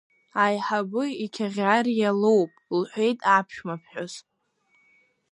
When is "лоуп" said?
2.21-2.51